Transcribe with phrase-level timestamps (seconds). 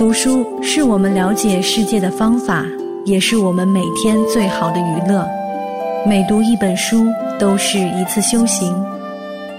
[0.00, 2.64] 读书是我们了解世界的方法，
[3.04, 5.28] 也是我们每天最好的娱乐。
[6.06, 7.04] 每读一本书，
[7.38, 8.74] 都是一次修行。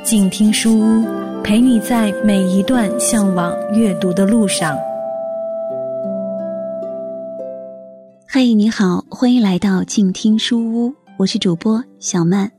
[0.04, 1.06] 静听书屋，
[1.44, 4.76] 陪你在每一段向往阅读的路上。
[8.28, 12.52] 嘿，你好，欢迎来到静听书屋，我是主播小曼。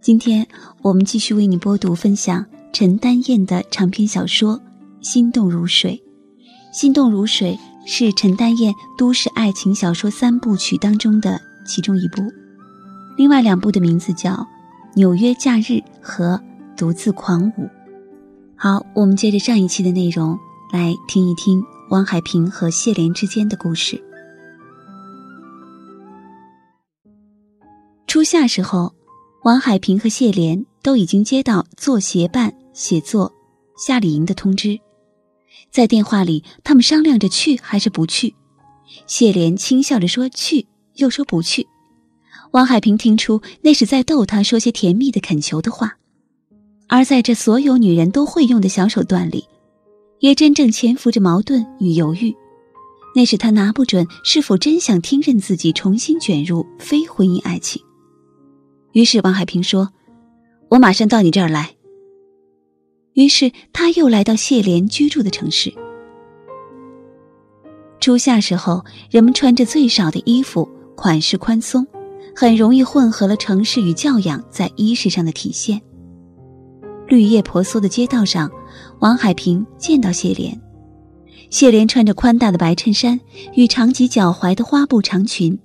[0.00, 0.46] 今天
[0.82, 4.54] 我们继续为你播读分享陈丹燕的长篇小说
[5.00, 5.90] 《心动如水》。
[6.76, 7.58] 《心动如水》
[7.90, 12.20] 是陈丹燕都市爱情小说三部曲当中的其中一部，
[13.16, 14.32] 另外两部的名字叫
[14.94, 15.62] 《纽约假日》
[16.02, 16.34] 和
[16.76, 17.62] 《独自狂舞》。
[18.56, 20.38] 好，我们接着上一期的内容
[20.70, 23.98] 来听一听王海平和谢莲之间的故事。
[28.06, 28.92] 初夏时候，
[29.44, 33.32] 王海平和谢莲都已经接到做协办、写作、
[33.78, 34.78] 夏令营的通知。
[35.70, 38.34] 在电话里，他们商量着去还是不去。
[39.06, 41.66] 谢莲轻笑着说：“去。”又说：“不去。”
[42.52, 45.98] 王海平听出那是在逗他，说些甜蜜的恳求的话。
[46.88, 49.44] 而在这所有女人都会用的小手段里，
[50.20, 52.34] 也真正潜伏着矛盾与犹豫。
[53.14, 57.82] 那是他拿不准是否真想听任自己重新卷入非婚姻爱情。
[58.92, 59.90] 于是王海平说
[60.70, 61.75] ：“我马上到你这儿来。”
[63.16, 65.72] 于是他又来到谢莲居住的城市。
[67.98, 71.86] 初夏时候，人们穿着最少的衣服，款式宽松，
[72.34, 75.80] 很容易混合了城市与教养在衣饰上的体现。
[77.08, 78.50] 绿叶婆娑的街道上，
[78.98, 80.60] 王海平见到谢莲。
[81.48, 83.18] 谢莲穿着宽大的白衬衫
[83.54, 85.58] 与长及脚踝的花布长裙，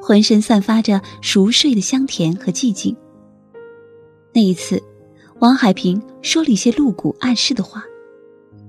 [0.00, 2.96] 浑身散发着熟睡的香甜和寂静。
[4.32, 4.82] 那一次。
[5.38, 7.82] 王海平说了一些露骨暗示的话，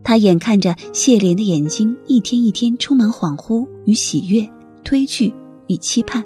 [0.03, 4.47] 他眼看着谢莲的眼睛一天一天充满恍惚与喜悦、
[4.83, 5.33] 推拒
[5.67, 6.21] 与期盼。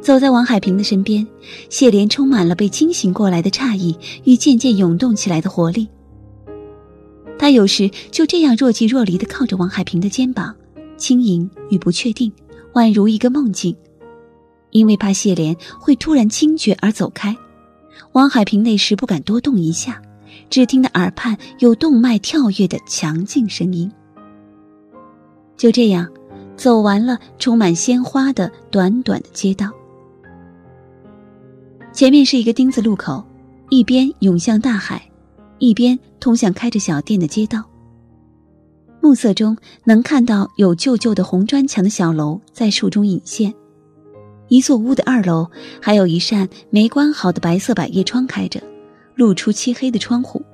[0.00, 1.26] 走在王海平的身边，
[1.68, 5.86] 谢莲充满了被惊醒过来的诧异与渐渐涌动起来的活力。
[7.38, 10.54] 他有时就这样若即若离地靠着王海平的肩膀，
[10.96, 12.32] 轻盈与不确定，
[12.72, 13.76] 宛如一个梦境，
[14.70, 17.36] 因为怕谢莲会突然惊觉而走开。
[18.10, 20.02] 王海平那时不敢多动一下，
[20.50, 23.90] 只听得耳畔有动脉跳跃的强劲声音。
[25.56, 26.10] 就这样，
[26.56, 29.70] 走完了充满鲜花的短短的街道。
[31.92, 33.24] 前面是一个丁字路口，
[33.70, 35.02] 一边涌向大海，
[35.58, 37.62] 一边通向开着小店的街道。
[39.00, 43.52] 暮色中能看到有旧旧的红砖墙的小楼在树中隐现。
[44.52, 45.48] 一座屋的二楼，
[45.80, 48.62] 还有一扇没关好的白色百叶窗开着，
[49.14, 50.44] 露出漆黑的窗户。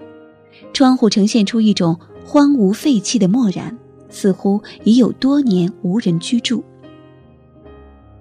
[0.73, 3.77] 窗户呈现出一种荒芜废弃的漠然，
[4.09, 6.63] 似乎已有多年无人居住。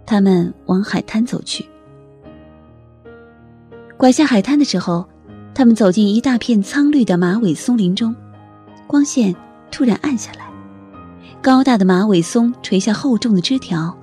[0.03, 1.63] 他们往海滩走去。
[3.97, 5.07] 拐下海滩的时候，
[5.53, 8.15] 他们走进一大片苍绿的马尾松林中，
[8.87, 9.35] 光线
[9.69, 10.51] 突然暗下来，
[11.39, 13.95] 高大的马尾松垂下厚重的枝条。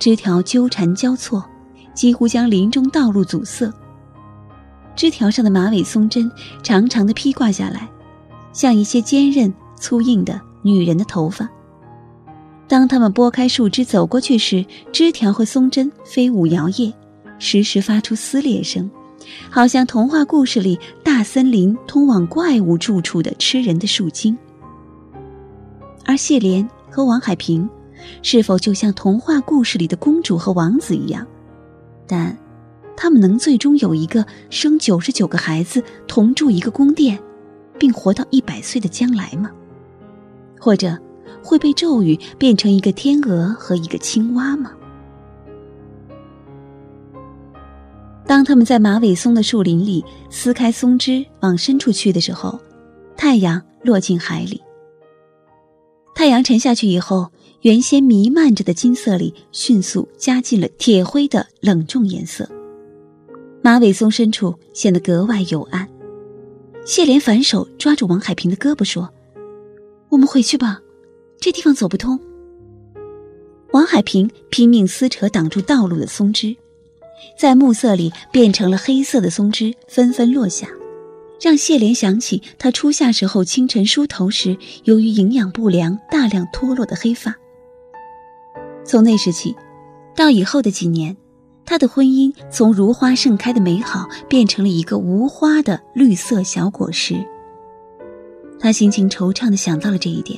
[0.00, 1.44] 枝条纠缠交错，
[1.92, 3.70] 几乎将林中道路阻塞。
[4.96, 7.86] 枝条上的马尾松针长长的披挂下来，
[8.50, 11.46] 像一些坚韧粗硬的女人的头发。
[12.66, 16.90] 当他们拨开树枝走过去时，枝条和松针飞舞摇曳，
[17.38, 18.90] 时时发出撕裂声，
[19.50, 24.36] 好像童话故事里大森林通往怪物住处的吃人的树精。
[26.06, 27.68] 而谢莲和王海平。
[28.22, 31.26] 是否就像童话故事里的公主和王子一样？
[32.06, 32.36] 但，
[32.96, 37.18] 他们能最终有一个生九十九个孩子，同住一个宫殿，
[37.78, 39.50] 并活到一百岁的将来吗？
[40.58, 40.98] 或者，
[41.42, 44.72] 会被咒语变成一个天鹅和一个青蛙吗？
[48.26, 52.60] 当他们在马尾松的树林里撕开松枝往深处去的时候，
[53.16, 54.62] 太阳落进海里。
[56.14, 57.30] 太阳沉下去以后。
[57.62, 62.48] 原先弥漫着的金色里，迅速加进了铁灰的冷重颜色。
[63.60, 65.86] 马尾松深处显得格外幽暗。
[66.86, 69.10] 谢莲反手抓住王海平的胳膊说
[70.08, 70.80] ：“我们回去吧，
[71.38, 72.18] 这地方走不通。”
[73.72, 76.56] 王海平拼命撕扯挡住道路的松枝，
[77.38, 80.66] 在暮色里变成了黑色的松枝纷纷落下，
[81.38, 87.36] 让谢莲想起他初夏时候清晨梳头时，由于营养不良大量脱落的黑发。
[88.90, 89.54] 从那时起，
[90.16, 91.16] 到以后的几年，
[91.64, 97.24] 他的婚姻从如花盛开的美好变成了一个无花的绿色小果实。
[98.58, 100.36] 他心情惆怅地想到了这一点，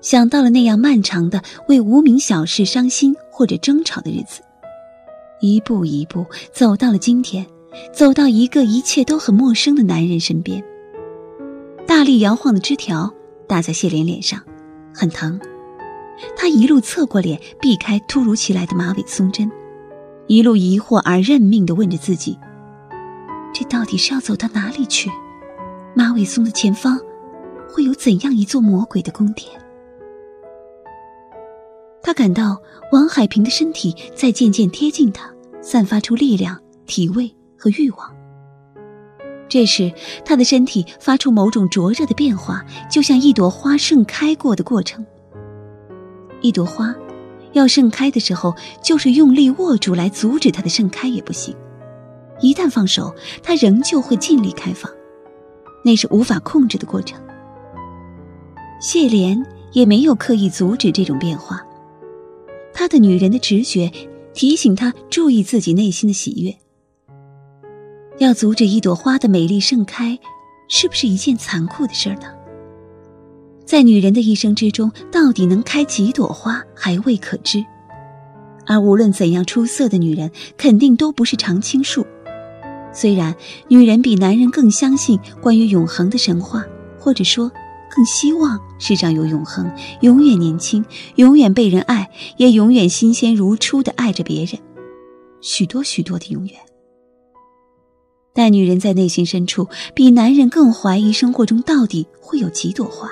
[0.00, 4.40] 想到了那样漫长的为无名小事伤心或者争吵的日子，
[5.42, 6.24] 一步一步
[6.54, 7.46] 走到了今天，
[7.92, 10.64] 走到一个一切都很陌生的男人身边。
[11.86, 13.12] 大力摇晃的枝条
[13.46, 14.40] 打在谢莲脸上，
[14.94, 15.38] 很疼。
[16.36, 19.50] 他一路侧过脸，避开突如其来的马尾松针，
[20.26, 22.38] 一路疑惑而认命地问着自己：
[23.52, 25.10] 这到底是要走到哪里去？
[25.94, 26.98] 马尾松的前方
[27.68, 29.48] 会有怎样一座魔鬼的宫殿？
[32.02, 32.60] 他感到
[32.92, 35.30] 王海平的身体在渐渐贴近他，
[35.60, 38.10] 散发出力量、体味和欲望。
[39.48, 39.92] 这时，
[40.24, 45.04] 他的身体发出某种灼热的变化，就像一朵花盛开过的过程。
[46.40, 46.94] 一朵花
[47.52, 51.54] 要盛开的时候，就是用力握住来阻止它的盛开也不行。
[52.40, 54.90] 一旦放手，它仍旧会尽力开放，
[55.84, 57.20] 那是无法控制的过程。
[58.80, 61.60] 谢莲也没有刻意阻止这种变化，
[62.72, 63.90] 她的女人的直觉
[64.32, 66.56] 提醒她注意自己内心的喜悦。
[68.18, 70.18] 要阻止一朵花的美丽盛开，
[70.68, 72.28] 是不是一件残酷的事儿呢？
[73.70, 77.64] 在女人的一生之中，到底能开几朵花还未可知。
[78.66, 82.04] 而无论怎样出色的女人，肯定都不是常青树。
[82.92, 83.32] 虽然
[83.68, 86.64] 女人比男人更相信关于永恒的神话，
[86.98, 87.48] 或者说
[87.94, 89.70] 更希望世上有永恒，
[90.00, 90.84] 永远年轻，
[91.14, 94.58] 永远被人爱，也永远新鲜如初的爱着别人，
[95.40, 96.56] 许多许多的永远。
[98.34, 103.08] 但女人在内心深处比男人更怀疑生活中到底会有几朵花。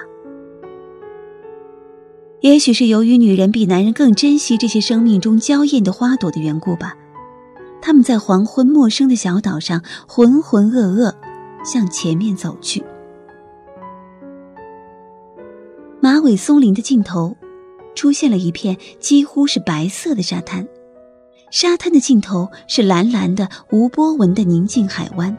[2.41, 6.95] 也许是由于女人比男人更珍惜这些生命中娇艳的花朵的缘故吧。
[7.83, 11.15] 他们在黄昏陌生的小岛上浑浑噩噩
[11.65, 12.85] 向前面走去。
[16.01, 17.37] 马尾松林的尽头，
[17.97, 20.67] 出现了一片几乎是白色的沙滩。
[21.51, 25.37] 沙滩的尽头是蓝蓝的、无波纹的宁静海湾。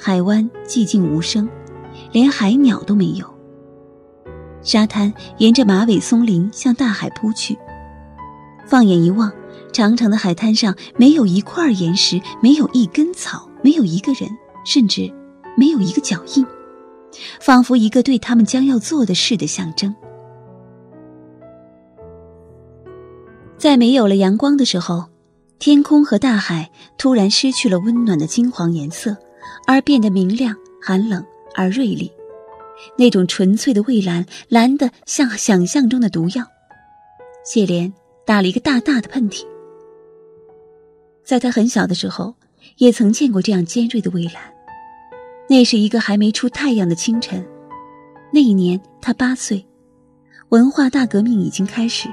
[0.00, 1.48] 海湾寂静无声，
[2.10, 3.37] 连海鸟都没有。
[4.68, 7.56] 沙滩沿着马尾松林向大海扑去。
[8.66, 9.32] 放眼一望，
[9.72, 14.28] 长长的海滩上没有一块岩石，没有一根草，没有一个人，
[14.66, 15.10] 甚至
[15.56, 16.46] 没有一个脚印，
[17.40, 19.96] 仿佛一个对他们将要做的事的象征。
[23.56, 25.06] 在没有了阳光的时候，
[25.58, 29.16] 天空和大海突然失去了温暖的金黄颜色，
[29.66, 31.24] 而变得明亮、寒冷
[31.54, 32.12] 而锐利。
[32.96, 36.44] 那种纯粹的蔚蓝，蓝得像想象中的毒药。
[37.44, 37.92] 谢莲
[38.26, 39.44] 打了一个大大的喷嚏。
[41.24, 42.34] 在他很小的时候，
[42.76, 44.34] 也曾见过这样尖锐的蔚蓝。
[45.48, 47.46] 那是一个还没出太阳的清晨，
[48.32, 49.66] 那一年他八岁，
[50.50, 52.08] 文化大革命已经开始。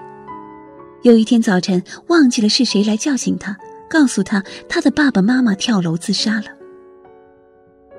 [1.04, 3.58] 有一天早晨，忘记了是谁来叫醒他，
[3.90, 6.55] 告诉他他的爸爸妈妈跳楼自杀了。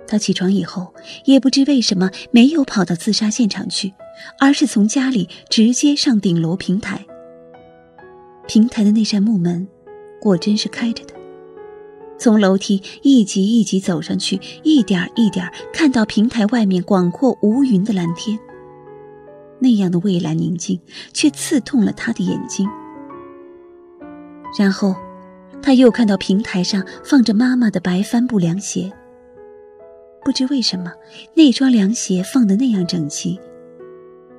[0.06, 0.92] 他起床以后，
[1.24, 3.92] 也不知为什么没有跑到自杀现场去，
[4.38, 7.04] 而是从家里直接上顶楼平台。
[8.46, 9.66] 平台的那扇木门，
[10.20, 11.14] 果真是开着的。
[12.18, 18.38] 从楼梯一级一级走上去，一点一点看到平台外面广阔无云的蓝天。
[19.58, 20.80] 那样的蔚蓝宁静，
[21.12, 22.68] 却刺痛了他的眼睛。
[24.58, 24.94] 然后，
[25.62, 28.92] 他又看到平台上放着妈妈的白帆布凉鞋。
[30.26, 30.92] 不知为什么，
[31.34, 33.38] 那双凉鞋放得那样整齐。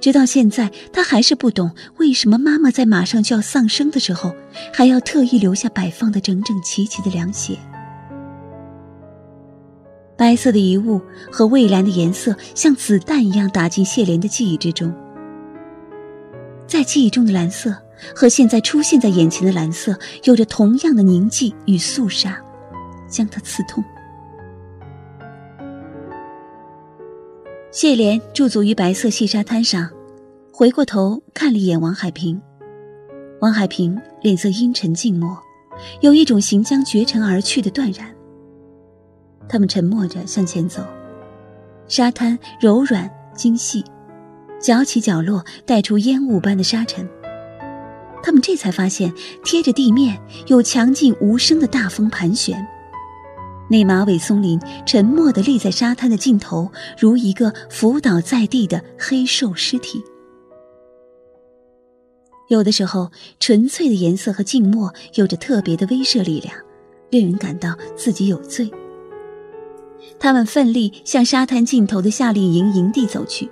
[0.01, 4.35] 直到现在，他还是不懂为什么妈妈在马上就要丧生的时候，
[4.73, 7.57] 还要特意留下摆放的整整齐齐的凉鞋。
[10.17, 10.99] 白色的遗物
[11.31, 14.93] 和蔚蓝的颜色，像子弹一样打进谢莲的记忆之中。
[16.67, 17.73] 在记忆中的蓝色。
[18.15, 22.39] 和现在出现在眼前的蓝色有着同样的凝寂与肃杀，
[23.09, 23.83] 将他刺痛。
[27.79, 29.87] 谢莲驻足于白色细沙滩上，
[30.51, 32.41] 回过头看了一眼王海平。
[33.39, 35.37] 王海平脸色阴沉静默，
[36.01, 38.11] 有一种行将绝尘而去的断然。
[39.47, 40.81] 他们沉默着向前走，
[41.87, 43.85] 沙滩柔软精细，
[44.59, 47.07] 角起角落带出烟雾般的沙尘。
[48.23, 49.13] 他们这才发现，
[49.45, 52.67] 贴着地面有强劲无声的大风盘旋。
[53.69, 60.01] 那马尾松林沉默地立在沙滩的尽头，如一个伏倒在地的黑瘦尸体。
[62.47, 66.55] 有的时候，纯粹的颜色和静默有着特别的威慑力量，
[67.09, 68.71] 令人感到自己有罪。
[70.17, 73.49] 他们奋力向沙滩尽头的夏令营营地走去。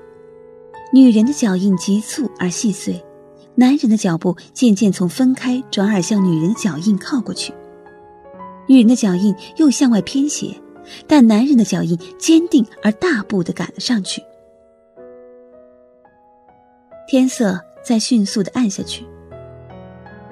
[0.94, 3.04] 女人的脚印急促而细碎，
[3.56, 7.54] 男人的脚步渐渐从分开转而向女人的脚印靠过去。
[8.68, 10.56] 女人的脚印又向外偏斜，
[11.08, 14.22] 但男人的脚印坚定而大步的赶了上去。
[17.08, 19.06] 天色在迅速的暗下去。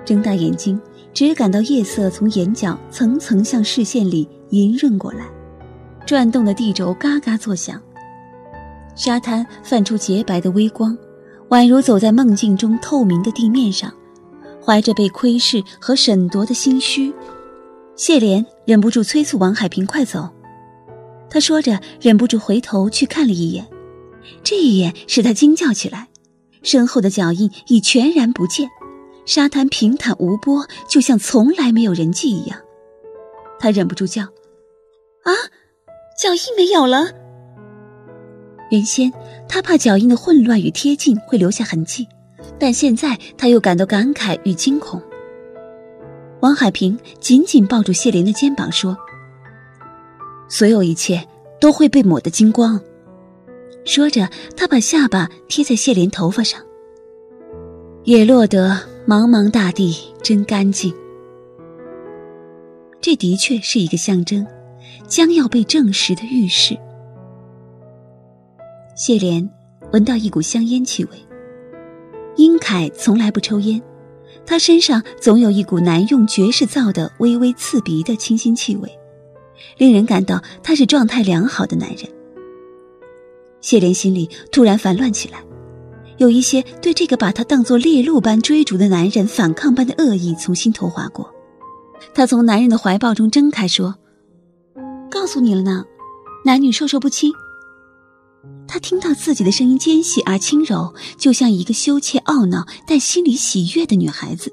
[0.04, 0.80] 睁大眼睛，
[1.14, 5.28] 只感到夜色从眼角层层向视线里莹润过来，
[6.06, 7.82] 转动的地轴嘎嘎作响。
[8.96, 10.98] 沙滩泛出洁白的微光，
[11.50, 13.94] 宛如走在梦境中透明的地面上。
[14.66, 17.14] 怀着被窥视和审夺的心虚，
[17.96, 20.30] 谢莲忍不住催促王海平快走。
[21.30, 23.68] 他说着，忍不住回头去看了一眼，
[24.44, 26.08] 这一眼使他惊叫起来。
[26.62, 28.70] 身后的脚印已全然不见，
[29.26, 32.60] 沙滩平坦无波，就像从来没有人迹一样。
[33.60, 34.24] 他忍不住叫
[35.24, 35.32] ：“啊，
[36.18, 37.12] 脚印没有了！”
[38.72, 39.12] 原先
[39.48, 42.08] 他怕脚印的混乱与贴近会留下痕迹，
[42.60, 45.02] 但现在他又感到感慨与惊恐。
[46.44, 48.98] 王海平紧紧抱住谢莲的肩膀说
[50.50, 51.26] ：“所有一切
[51.58, 52.78] 都会被抹得精光。”
[53.86, 56.62] 说着，他把下巴贴在谢莲头发上。
[58.04, 60.94] 也落得茫茫大地真干净。
[63.00, 64.46] 这的确是一个象征，
[65.08, 66.78] 将要被证实的预示。
[68.98, 69.50] 谢莲
[69.94, 71.12] 闻到一股香烟气味。
[72.36, 73.82] 英凯从来不抽烟，
[74.46, 79.00] 他身上总有一股难用爵士皂的微微刺鼻的清新气味，
[79.78, 82.08] 令人感到他是状态良好的男人。
[83.62, 85.42] 谢莲心里突然烦乱起来，
[86.18, 91.34] 有一些对这个把他当作猎鹿般追逐的男人反抗般的恶意从心头划过。
[92.14, 93.96] 他从男人的怀抱中挣开，说
[95.10, 95.86] ：“告诉你了呢，
[96.44, 97.32] 男女授受不亲。”
[98.74, 104.52] 他听到自己的声音尖细而轻柔，就像一个羞怯懊恼但心里喜悦的女孩子。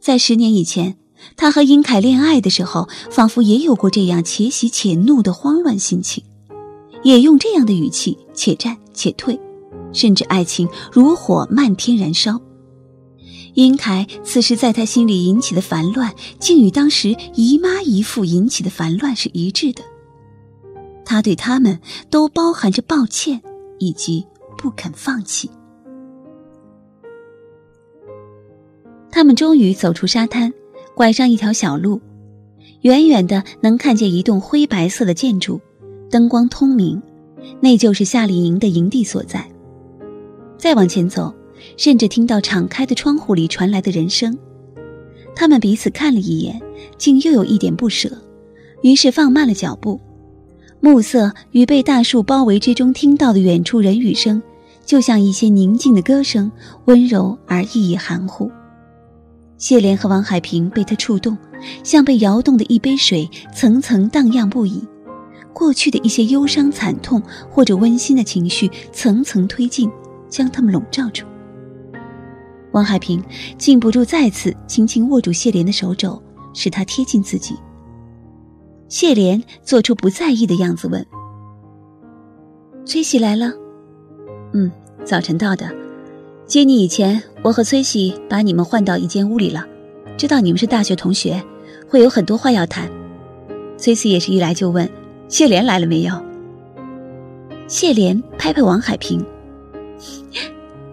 [0.00, 0.96] 在十年以前，
[1.36, 6.22] 他和殷凯恋爱的时候，仿佛也有过这样且喜且怒的慌乱心情。
[7.02, 9.36] 也用这样的语气，且战且退，
[9.92, 12.40] 甚至爱情如火漫天燃烧。
[13.54, 19.82] 殷凯此时在他心里引起的烦乱，竟与当时姨妈姨父引起的烦乱是一致的。
[21.08, 23.40] 他对他们都包含着抱歉
[23.78, 24.26] 以及
[24.58, 25.50] 不肯放弃。
[29.10, 30.52] 他们终于走出沙滩，
[30.94, 31.98] 拐上一条小路，
[32.82, 35.58] 远远的能看见一栋灰白色的建筑。
[36.10, 37.02] 灯光通明，
[37.58, 39.50] 那就是夏令营的营地所在。
[40.58, 41.34] 再往前走，
[41.78, 44.38] 甚至听到敞开的窗户里传来的人声。
[45.34, 46.60] 他们彼此看了一眼，
[46.98, 48.10] 竟又有一点不舍，
[48.82, 49.98] 于是放慢了脚步。
[50.80, 54.40] 暮色与被大树包围之中听到的远处人语声，
[54.86, 56.50] 就像一些宁静的歌声，
[56.84, 58.50] 温柔而意义含糊。
[59.56, 61.36] 谢莲和王海平被他触动，
[61.82, 64.86] 像被摇动的一杯水，层层荡漾不已。
[65.52, 67.20] 过去的一些忧伤、惨痛
[67.50, 69.90] 或者温馨的情绪层层推进，
[70.28, 71.26] 将他们笼罩住。
[72.70, 73.20] 王海平
[73.56, 76.22] 禁不住再次轻轻握住谢莲的手肘，
[76.54, 77.56] 使她贴近自己。
[78.88, 81.04] 谢莲做出不在意的样子，问
[82.86, 83.52] ：“崔喜来了
[84.52, 84.70] ？”“嗯，
[85.04, 85.70] 早晨到的。
[86.46, 89.66] 接你以前，我和崔喜把你们换到一间屋里了。
[90.16, 91.42] 知道你们是大学同学，
[91.88, 92.90] 会有很多话要谈。
[93.76, 94.88] 崔喜也是一来就问。”
[95.28, 96.24] 谢莲来了没有？
[97.66, 99.22] 谢莲拍拍王海平，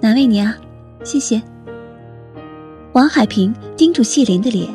[0.02, 0.54] 难为你啊，
[1.06, 1.42] 谢谢。
[2.92, 4.70] 王海平盯住谢莲的脸，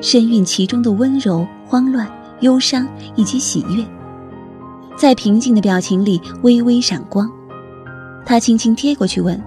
[0.00, 2.08] 深蕴其中的温柔、慌乱、
[2.40, 3.84] 忧伤以及喜悦，
[4.96, 7.30] 在平静的表情里微微闪光。
[8.24, 9.40] 他轻轻贴过去问：“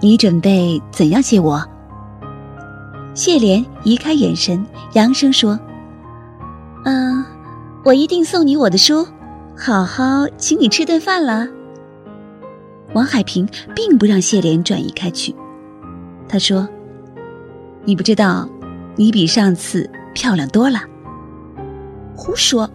[0.00, 1.64] 你准备怎样谢我？”
[3.14, 5.58] 谢莲移开眼神，扬声说
[6.84, 7.24] ：“嗯。”
[7.84, 9.06] 我一定送你我的书，
[9.56, 11.46] 好好请你吃顿饭了。
[12.94, 15.32] 王海平并不让谢莲转移开去，
[16.28, 16.68] 他说
[17.86, 18.48] ：“你不知道，
[18.96, 20.80] 你比上次漂亮多了。”
[22.16, 22.68] 胡说！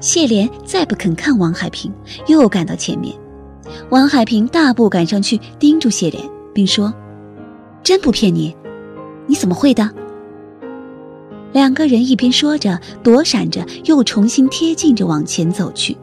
[0.00, 1.92] 谢莲再不肯看王海平，
[2.26, 3.14] 又赶到前面。
[3.88, 6.92] 王海平大步赶上去，盯住谢莲，并说
[7.82, 8.54] ：“真不骗你，
[9.26, 9.90] 你怎么会的？”
[11.52, 15.96] 两个人一边说着，躲闪着，又重新贴近着往前走去。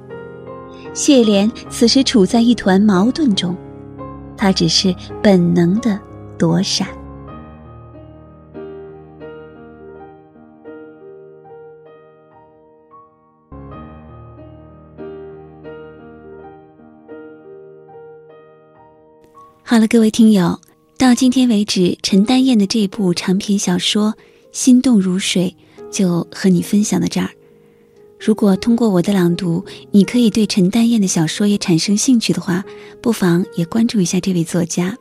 [0.93, 3.55] 谢莲此时处在一团矛盾中，
[4.35, 5.99] 她只是本能的
[6.37, 6.87] 躲闪。
[19.77, 20.59] 好了，各位听友，
[20.97, 24.11] 到今天为止，陈丹燕的这部长篇小说
[24.51, 25.55] 《心动如水》
[25.95, 27.29] 就和你分享到这儿。
[28.19, 32.65] 如果通过我的朗读，你可以对陈丹燕的小说也产生兴趣的话，
[33.03, 34.97] 不妨也关注一下这位作家。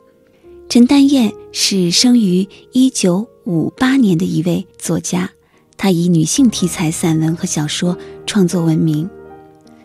[0.68, 5.30] 陈丹燕是生于一九五八年的一位作家，
[5.78, 9.08] 她以女性题材散文和小说创作闻名。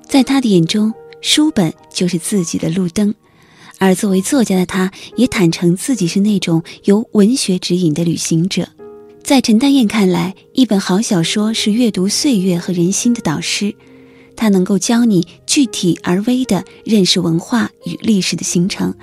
[0.06, 3.16] 在她的眼中，书本就是自己的路灯。
[3.82, 8.70] 而作为作家的他，也坦诚自己是那种由文学指引的旅行者。
[9.24, 13.74] 在陈丹燕看来，一本好小说是阅读岁月和人心的导师，
[14.36, 18.94] 它能够教你具体而微的认识文化与历史的形成，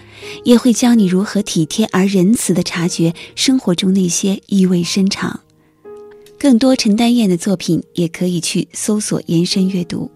[0.44, 5.40] 也会教你如何体贴而仁慈的察觉生活中那些意味深长。
[6.38, 10.08] 更多陈丹燕的作品，也可以去搜索延伸阅读。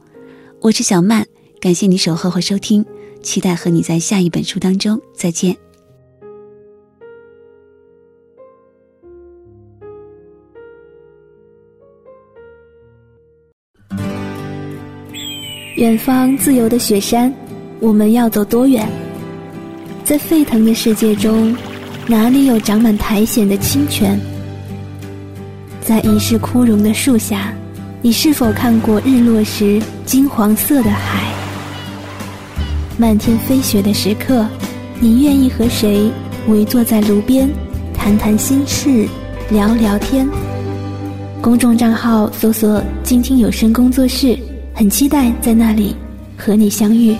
[0.60, 1.26] 我是小曼，
[1.58, 2.86] 感谢你守候和收听。
[3.22, 5.56] 期待和你在下一本书当中再见。
[15.76, 17.32] 远方自由的雪山，
[17.80, 18.86] 我们要走多远？
[20.04, 21.56] 在沸腾的世界中，
[22.06, 24.20] 哪里有长满苔藓的清泉？
[25.80, 27.52] 在一世枯荣的树下，
[28.00, 31.41] 你是否看过日落时金黄色的海？
[32.98, 34.46] 漫天飞雪的时刻，
[35.00, 36.10] 你愿意和谁
[36.48, 37.48] 围坐在炉边，
[37.94, 39.08] 谈谈心事，
[39.50, 40.28] 聊聊天？
[41.40, 44.38] 公众账号搜索“静听有声工作室”，
[44.74, 45.96] 很期待在那里
[46.36, 47.16] 和你相遇。